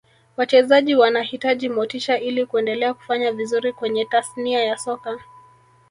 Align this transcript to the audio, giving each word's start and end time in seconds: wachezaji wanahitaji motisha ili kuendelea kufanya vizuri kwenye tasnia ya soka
wachezaji 0.37 0.95
wanahitaji 0.95 1.69
motisha 1.69 2.19
ili 2.19 2.45
kuendelea 2.45 2.93
kufanya 2.93 3.31
vizuri 3.31 3.73
kwenye 3.73 4.05
tasnia 4.05 4.63
ya 4.65 4.77
soka 4.77 5.19